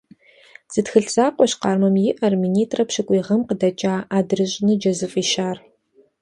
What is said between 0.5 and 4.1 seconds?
Зы тхылъ закъуэщ Къармэм иӀэр– минитӀрэ пщыкӀуй гъэм къыдэкӀа